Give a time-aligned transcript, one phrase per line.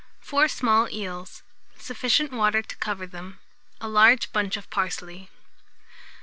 [0.19, 1.43] 4 small eels,
[1.77, 3.37] sufficient water to cover them;
[3.79, 5.29] a large bunch of parsley.